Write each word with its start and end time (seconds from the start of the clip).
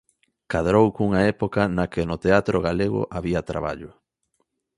Cadrou 0.51 0.85
cunha 0.95 1.21
época 1.33 1.61
na 1.77 1.85
que 1.91 2.01
no 2.09 2.17
teatro 2.23 2.57
galego 2.67 3.01
había 3.17 3.47
traballo. 3.49 3.91